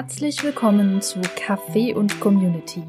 [0.00, 2.82] Herzlich willkommen zu Café und Community,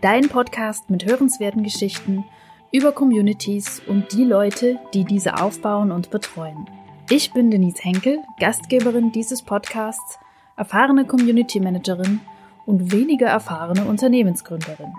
[0.00, 2.24] dein Podcast mit hörenswerten Geschichten
[2.72, 6.68] über Communities und die Leute, die diese aufbauen und betreuen.
[7.08, 10.18] Ich bin Denise Henkel, Gastgeberin dieses Podcasts,
[10.56, 12.20] erfahrene Community Managerin
[12.66, 14.92] und weniger erfahrene Unternehmensgründerin.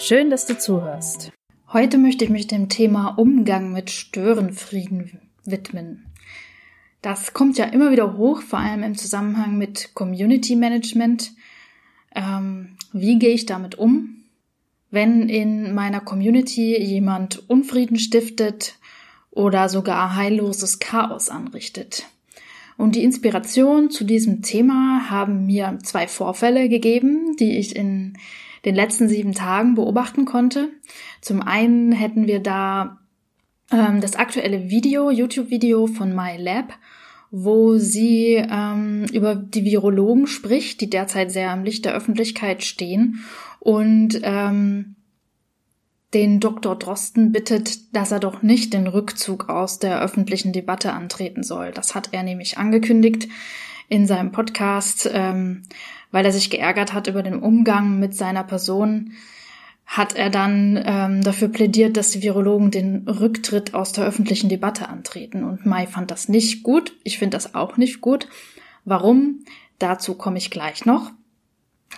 [0.00, 1.30] Schön, dass du zuhörst.
[1.72, 6.08] Heute möchte ich mich dem Thema Umgang mit Störenfrieden widmen.
[7.02, 11.32] Das kommt ja immer wieder hoch, vor allem im Zusammenhang mit Community Management.
[12.14, 14.24] Ähm, wie gehe ich damit um,
[14.90, 18.76] wenn in meiner Community jemand Unfrieden stiftet
[19.30, 22.06] oder sogar heilloses Chaos anrichtet?
[22.76, 28.16] Und die Inspiration zu diesem Thema haben mir zwei Vorfälle gegeben, die ich in
[28.64, 30.70] den letzten sieben Tagen beobachten konnte.
[31.20, 32.98] Zum einen hätten wir da
[33.70, 36.72] ähm, das aktuelle Video, YouTube-Video von MyLab,
[37.30, 43.24] wo sie ähm, über die Virologen spricht, die derzeit sehr am Licht der Öffentlichkeit stehen
[43.60, 44.96] und ähm,
[46.14, 46.76] den Dr.
[46.76, 51.70] Drosten bittet, dass er doch nicht den Rückzug aus der öffentlichen Debatte antreten soll.
[51.72, 53.28] Das hat er nämlich angekündigt
[53.88, 55.64] in seinem Podcast, ähm,
[56.10, 59.12] weil er sich geärgert hat über den Umgang mit seiner Person
[59.88, 64.86] hat er dann ähm, dafür plädiert, dass die Virologen den Rücktritt aus der öffentlichen Debatte
[64.86, 65.44] antreten.
[65.44, 66.92] Und Mai fand das nicht gut.
[67.04, 68.28] Ich finde das auch nicht gut.
[68.84, 69.40] Warum?
[69.78, 71.10] Dazu komme ich gleich noch.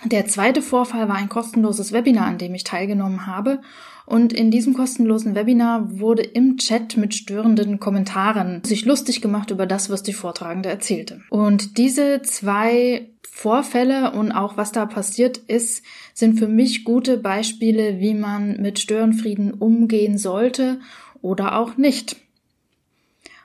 [0.03, 3.61] Der zweite Vorfall war ein kostenloses Webinar, an dem ich teilgenommen habe.
[4.05, 9.65] Und in diesem kostenlosen Webinar wurde im Chat mit störenden Kommentaren sich lustig gemacht über
[9.65, 11.21] das, was die Vortragende erzählte.
[11.29, 17.99] Und diese zwei Vorfälle und auch was da passiert ist, sind für mich gute Beispiele,
[17.99, 20.79] wie man mit Störenfrieden umgehen sollte
[21.21, 22.17] oder auch nicht.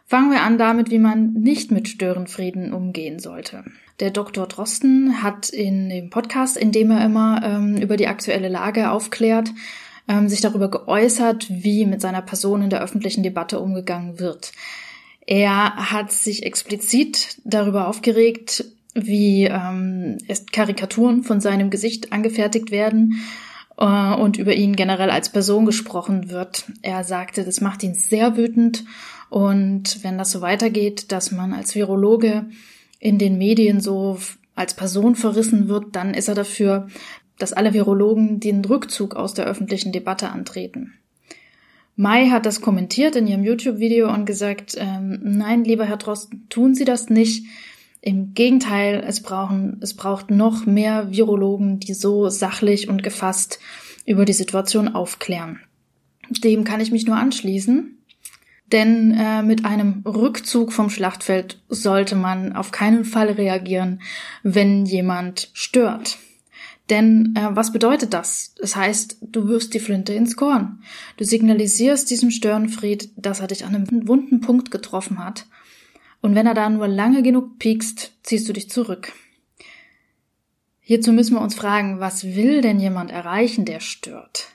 [0.05, 3.65] Fangen wir an damit, wie man nicht mit Störenfrieden umgehen sollte.
[4.01, 4.47] Der Dr.
[4.47, 9.53] Drosten hat in dem Podcast, in dem er immer ähm, über die aktuelle Lage aufklärt,
[10.07, 14.53] ähm, sich darüber geäußert, wie mit seiner Person in der öffentlichen Debatte umgegangen wird.
[15.27, 18.65] Er hat sich explizit darüber aufgeregt,
[18.95, 20.19] wie ähm,
[20.53, 23.21] Karikaturen von seinem Gesicht angefertigt werden
[23.78, 26.67] äh, und über ihn generell als Person gesprochen wird.
[26.83, 28.84] Er sagte, das macht ihn sehr wütend
[29.31, 32.47] und wenn das so weitergeht, dass man als Virologe
[32.99, 34.19] in den Medien so
[34.55, 36.89] als Person verrissen wird, dann ist er dafür,
[37.39, 40.95] dass alle Virologen den Rückzug aus der öffentlichen Debatte antreten.
[41.95, 46.75] Mai hat das kommentiert in ihrem YouTube-Video und gesagt, ähm, nein, lieber Herr Drosten, tun
[46.75, 47.47] Sie das nicht.
[48.03, 53.59] Im Gegenteil, es brauchen, es braucht noch mehr Virologen, die so sachlich und gefasst
[54.05, 55.61] über die Situation aufklären.
[56.28, 57.99] Dem kann ich mich nur anschließen.
[58.72, 64.00] Denn äh, mit einem Rückzug vom Schlachtfeld sollte man auf keinen Fall reagieren,
[64.43, 66.19] wenn jemand stört.
[66.91, 68.54] Denn äh, was bedeutet das?
[68.60, 70.82] Das heißt, du wirfst die Flinte ins Korn.
[71.16, 75.47] Du signalisierst diesem Störenfried, dass er dich an einem wunden Punkt getroffen hat
[76.27, 79.12] und wenn er da nur lange genug piekst, ziehst du dich zurück.
[80.81, 84.48] Hierzu müssen wir uns fragen, was will denn jemand erreichen, der stört?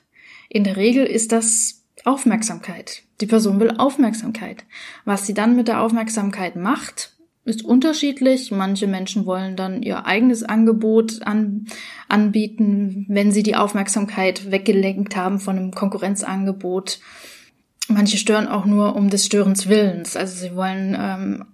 [0.49, 3.03] In der Regel ist das Aufmerksamkeit.
[3.21, 4.65] Die Person will Aufmerksamkeit.
[5.05, 7.13] Was sie dann mit der Aufmerksamkeit macht,
[7.43, 8.51] ist unterschiedlich.
[8.51, 11.67] Manche Menschen wollen dann ihr eigenes Angebot an,
[12.07, 16.99] anbieten, wenn sie die Aufmerksamkeit weggelenkt haben von einem Konkurrenzangebot.
[17.87, 20.15] Manche stören auch nur um des Störens Willens.
[20.15, 21.45] Also sie wollen ähm,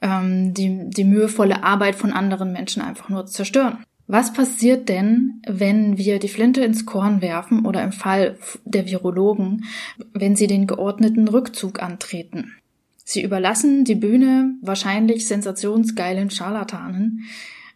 [0.00, 3.84] ähm, die, die mühevolle Arbeit von anderen Menschen einfach nur zerstören.
[4.08, 9.64] Was passiert denn, wenn wir die Flinte ins Korn werfen oder im Fall der Virologen,
[10.12, 12.52] wenn sie den geordneten Rückzug antreten?
[13.04, 17.24] Sie überlassen die Bühne wahrscheinlich sensationsgeilen Scharlatanen,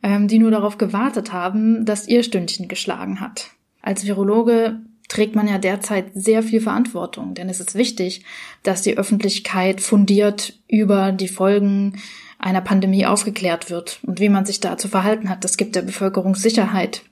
[0.03, 3.51] ähm, die nur darauf gewartet haben, dass ihr Stündchen geschlagen hat.
[3.83, 8.25] Als Virologe trägt man ja derzeit sehr viel Verantwortung, denn es ist wichtig,
[8.63, 11.95] dass die Öffentlichkeit fundiert über die Folgen
[12.41, 15.45] einer Pandemie aufgeklärt wird und wie man sich da zu verhalten hat.
[15.45, 17.03] Das gibt der Bevölkerung Sicherheit.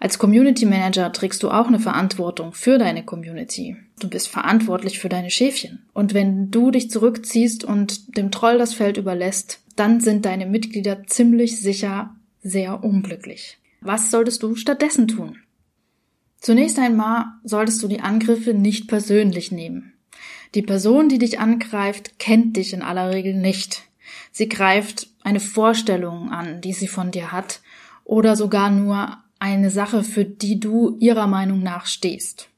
[0.00, 3.76] Als Community Manager trägst du auch eine Verantwortung für deine Community.
[4.00, 5.86] Du bist verantwortlich für deine Schäfchen.
[5.92, 11.06] Und wenn du dich zurückziehst und dem Troll das Feld überlässt, dann sind deine Mitglieder
[11.06, 13.58] ziemlich sicher sehr unglücklich.
[13.80, 15.38] Was solltest du stattdessen tun?
[16.38, 19.94] Zunächst einmal solltest du die Angriffe nicht persönlich nehmen.
[20.54, 23.83] Die Person, die dich angreift, kennt dich in aller Regel nicht.
[24.32, 27.60] Sie greift eine Vorstellung an, die sie von dir hat,
[28.04, 32.48] oder sogar nur eine Sache, für die du ihrer Meinung nach stehst.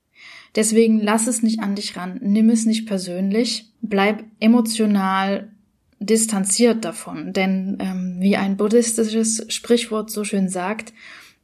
[0.55, 5.51] Deswegen lass es nicht an dich ran, nimm es nicht persönlich, bleib emotional
[5.99, 10.93] distanziert davon, denn ähm, wie ein buddhistisches Sprichwort so schön sagt,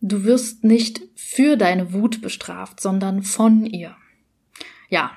[0.00, 3.96] du wirst nicht für deine Wut bestraft, sondern von ihr.
[4.88, 5.12] Ja,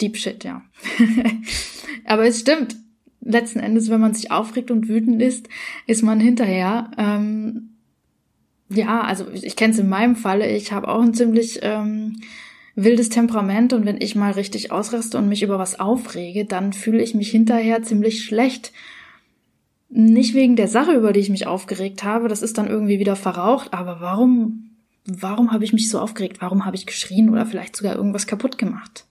[0.00, 0.62] Deep Shit, ja.
[2.04, 2.76] Aber es stimmt.
[3.24, 5.48] Letzten Endes, wenn man sich aufregt und wütend ist,
[5.86, 6.90] ist man hinterher.
[6.98, 7.70] Ähm,
[8.68, 10.48] ja, also ich kenne es in meinem Falle.
[10.48, 12.20] Ich habe auch ein ziemlich ähm,
[12.74, 17.02] wildes Temperament und wenn ich mal richtig ausraste und mich über was aufrege, dann fühle
[17.02, 18.72] ich mich hinterher ziemlich schlecht.
[19.88, 23.14] Nicht wegen der Sache, über die ich mich aufgeregt habe, das ist dann irgendwie wieder
[23.14, 24.70] verraucht, aber warum,
[25.04, 26.38] warum habe ich mich so aufgeregt?
[26.40, 29.04] Warum habe ich geschrien oder vielleicht sogar irgendwas kaputt gemacht?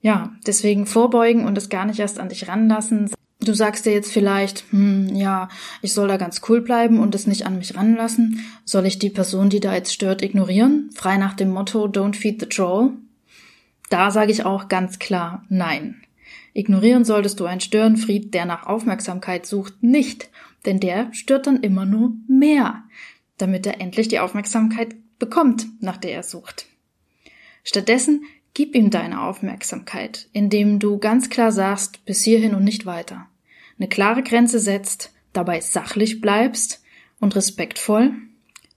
[0.00, 3.10] Ja, deswegen vorbeugen und es gar nicht erst an dich ranlassen.
[3.40, 5.48] Du sagst dir jetzt vielleicht, hm, ja,
[5.80, 8.44] ich soll da ganz cool bleiben und es nicht an mich ranlassen.
[8.64, 10.90] Soll ich die Person, die da jetzt stört, ignorieren?
[10.94, 12.92] Frei nach dem Motto Don't feed the troll?
[13.90, 16.02] Da sage ich auch ganz klar Nein.
[16.52, 20.28] Ignorieren solltest du einen Störenfried, der nach Aufmerksamkeit sucht, nicht,
[20.66, 22.82] denn der stört dann immer nur mehr,
[23.36, 26.66] damit er endlich die Aufmerksamkeit bekommt, nach der er sucht.
[27.62, 28.24] Stattdessen
[28.58, 33.28] Gib ihm deine Aufmerksamkeit, indem du ganz klar sagst, bis hierhin und nicht weiter.
[33.78, 36.82] Eine klare Grenze setzt, dabei sachlich bleibst
[37.20, 38.14] und respektvoll,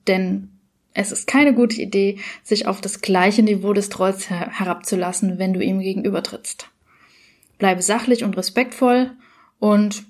[0.05, 0.49] denn
[0.93, 5.51] es ist keine gute Idee, sich auf das gleiche Niveau des Trolls her herabzulassen, wenn
[5.51, 6.69] du ihm gegenübertrittst.
[7.57, 9.09] Bleibe sachlich und respektvoll
[9.57, 10.03] und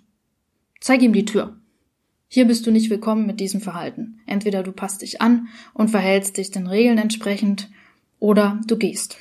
[0.81, 1.55] zeig ihm die Tür.
[2.27, 4.19] Hier bist du nicht willkommen mit diesem Verhalten.
[4.25, 7.69] Entweder du passt dich an und verhältst dich den Regeln entsprechend,
[8.19, 9.17] oder du gehst.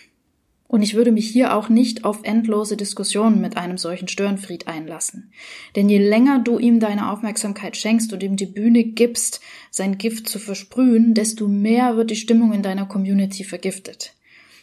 [0.70, 5.32] Und ich würde mich hier auch nicht auf endlose Diskussionen mit einem solchen Störenfried einlassen.
[5.75, 9.40] Denn je länger du ihm deine Aufmerksamkeit schenkst und ihm die Bühne gibst,
[9.72, 14.14] sein Gift zu versprühen, desto mehr wird die Stimmung in deiner Community vergiftet.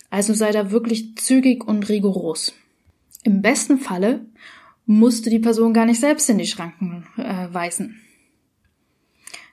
[0.10, 2.54] Also sei da wirklich zügig und rigoros.
[3.24, 4.22] Im besten Falle
[4.86, 8.00] musst du die Person gar nicht selbst in die Schranken äh, weisen.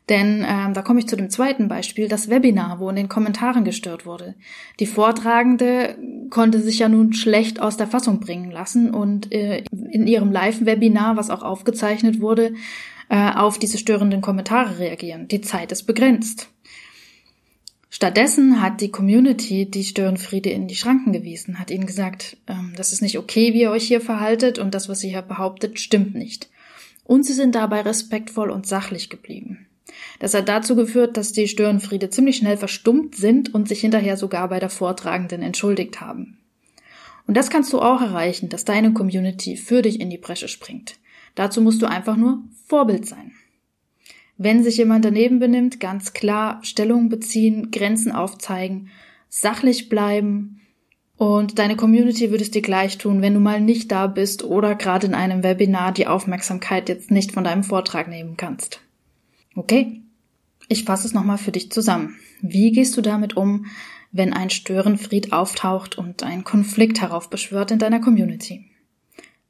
[0.08, 3.64] Denn ähm, da komme ich zu dem zweiten Beispiel, das Webinar, wo in den Kommentaren
[3.64, 4.34] gestört wurde.
[4.78, 5.96] Die Vortragende
[6.28, 11.16] konnte sich ja nun schlecht aus der Fassung bringen lassen und äh, in ihrem Live-Webinar,
[11.16, 12.52] was auch aufgezeichnet wurde,
[13.08, 15.26] äh, auf diese störenden Kommentare reagieren.
[15.28, 16.48] Die Zeit ist begrenzt.
[17.88, 22.92] Stattdessen hat die Community die Störenfriede in die Schranken gewiesen, hat ihnen gesagt, ähm, das
[22.92, 26.14] ist nicht okay, wie ihr euch hier verhaltet und das, was ihr hier behauptet, stimmt
[26.14, 26.50] nicht.
[27.04, 29.63] Und sie sind dabei respektvoll und sachlich geblieben.
[30.18, 34.48] Das hat dazu geführt, dass die Störenfriede ziemlich schnell verstummt sind und sich hinterher sogar
[34.48, 36.38] bei der Vortragenden entschuldigt haben.
[37.26, 40.96] Und das kannst du auch erreichen, dass deine Community für dich in die Bresche springt.
[41.34, 43.32] Dazu musst du einfach nur Vorbild sein.
[44.36, 48.90] Wenn sich jemand daneben benimmt, ganz klar Stellung beziehen, Grenzen aufzeigen,
[49.28, 50.60] sachlich bleiben
[51.16, 54.74] und deine Community würde es dir gleich tun, wenn du mal nicht da bist oder
[54.74, 58.80] gerade in einem Webinar die Aufmerksamkeit jetzt nicht von deinem Vortrag nehmen kannst.
[59.56, 60.02] Okay,
[60.68, 62.16] ich fasse es nochmal für dich zusammen.
[62.40, 63.66] Wie gehst du damit um,
[64.12, 68.70] wenn ein Störenfried auftaucht und ein Konflikt heraufbeschwört in deiner Community?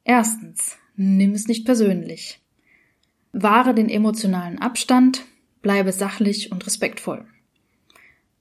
[0.04, 2.40] Erstens, nimm es nicht persönlich.
[3.32, 5.24] Wahre den emotionalen Abstand,
[5.62, 7.26] bleibe sachlich und respektvoll.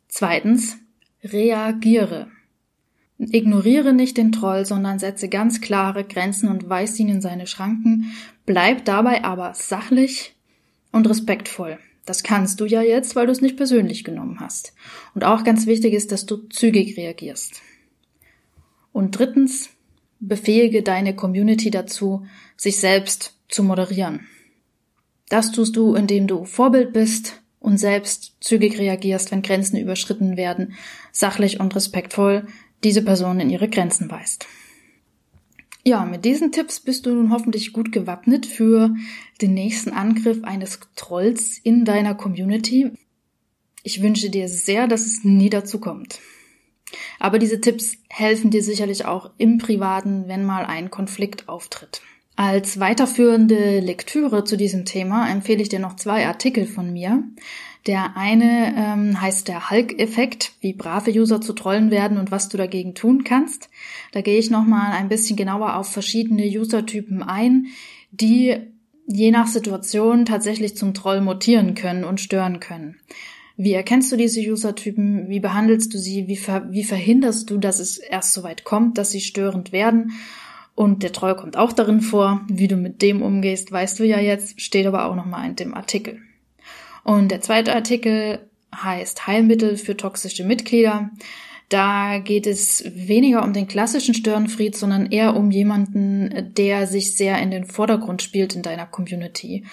[0.07, 0.77] Zweitens,
[1.23, 2.27] reagiere.
[3.17, 8.11] Ignoriere nicht den Troll, sondern setze ganz klare Grenzen und weist ihn in seine Schranken,
[8.45, 10.35] bleib dabei aber sachlich
[10.93, 11.77] und respektvoll.
[12.05, 14.73] Das kannst du ja jetzt, weil du es nicht persönlich genommen hast.
[15.13, 17.61] Und auch ganz wichtig ist, dass du zügig reagierst.
[18.93, 19.69] Und drittens,
[20.19, 24.27] befähige deine Community dazu, sich selbst zu moderieren.
[25.29, 30.75] Das tust du, indem du Vorbild bist und selbst zügig reagierst, wenn Grenzen überschritten werden,
[31.11, 32.45] sachlich und respektvoll
[32.83, 34.45] diese Person in ihre Grenzen weist.
[35.85, 38.95] Ja, mit diesen Tipps bist du nun hoffentlich gut gewappnet für
[39.41, 42.91] den nächsten Angriff eines Trolls in deiner Community.
[43.83, 46.19] Ich wünsche dir sehr, dass es nie dazu kommt.
[47.19, 52.01] Aber diese Tipps helfen dir sicherlich auch im Privaten, wenn mal ein Konflikt auftritt.
[52.35, 57.23] Als weiterführende Lektüre zu diesem Thema empfehle ich dir noch zwei Artikel von mir.
[57.85, 62.57] Der eine ähm, heißt der Hulk-Effekt, wie brave User zu Trollen werden und was du
[62.57, 63.69] dagegen tun kannst.
[64.13, 67.67] Da gehe ich nochmal ein bisschen genauer auf verschiedene User-Typen ein,
[68.11, 68.57] die
[69.05, 72.95] je nach Situation tatsächlich zum Troll mutieren können und stören können.
[73.57, 75.29] Wie erkennst du diese User-Typen?
[75.29, 76.27] Wie behandelst du sie?
[76.27, 80.13] Wie, ver wie verhinderst du, dass es erst so weit kommt, dass sie störend werden?
[80.75, 82.41] Und der Troll kommt auch darin vor.
[82.47, 85.73] Wie du mit dem umgehst, weißt du ja jetzt, steht aber auch nochmal in dem
[85.73, 86.19] Artikel.
[87.03, 88.39] Und der zweite Artikel
[88.75, 91.11] heißt Heilmittel für toxische Mitglieder.
[91.69, 97.39] Da geht es weniger um den klassischen Störenfried, sondern eher um jemanden, der sich sehr
[97.39, 99.65] in den Vordergrund spielt in deiner Community,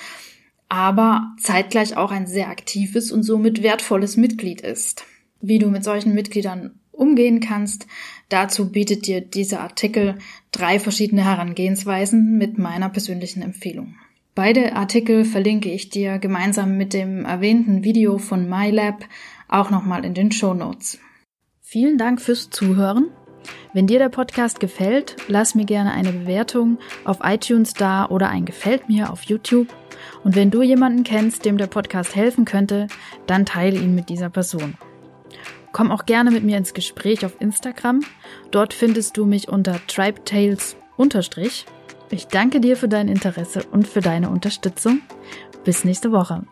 [0.69, 5.05] aber zeitgleich auch ein sehr aktives und somit wertvolles Mitglied ist.
[5.41, 7.87] Wie du mit solchen Mitgliedern umgehen kannst,
[8.31, 10.17] dazu bietet dir dieser Artikel
[10.53, 13.97] drei verschiedene Herangehensweisen mit meiner persönlichen Empfehlung.
[14.35, 19.05] Beide Artikel verlinke ich dir gemeinsam mit dem erwähnten Video von MyLab
[19.49, 20.99] auch nochmal in den Show Notes.
[21.61, 23.11] Vielen Dank fürs Zuhören.
[23.73, 28.45] Wenn dir der Podcast gefällt, lass mir gerne eine Bewertung auf iTunes da oder ein
[28.45, 29.69] Gefällt mir auf YouTube.
[30.25, 32.87] Und wenn du jemanden kennst, dem der Podcast helfen könnte,
[33.27, 34.75] dann teile ihn mit dieser Person.
[35.73, 38.01] Komm auch gerne mit mir ins Gespräch auf Instagram.
[38.51, 40.77] Dort findest du mich unter tribetales
[42.11, 45.01] Ich danke dir für dein Interesse und für deine Unterstützung.
[45.65, 46.45] Bis nächste Woche.